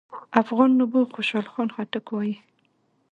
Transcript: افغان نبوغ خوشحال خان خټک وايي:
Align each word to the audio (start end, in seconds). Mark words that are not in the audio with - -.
افغان 0.41 0.69
نبوغ 0.79 1.07
خوشحال 1.15 1.47
خان 1.53 1.67
خټک 1.75 2.05
وايي: 2.11 2.35